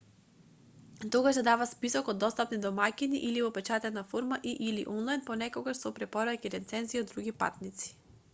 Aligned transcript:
тогаш 1.15 1.35
се 1.39 1.43
дава 1.47 1.67
список 1.71 2.09
од 2.13 2.19
достапни 2.23 2.59
домаќини 2.63 3.21
или 3.27 3.43
во 3.45 3.51
печатена 3.59 4.05
форма 4.15 4.41
и/или 4.53 4.87
онлајн 4.95 5.27
понекогаш 5.29 5.83
со 5.85 5.95
препораки 6.01 6.51
и 6.53 6.55
рецензии 6.57 7.05
од 7.05 7.15
други 7.15 7.37
патници 7.45 7.97